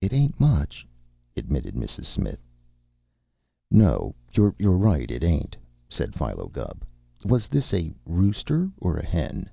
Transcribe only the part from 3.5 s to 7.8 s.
"No. You're right, it ain't," said Philo Gubb. "Was this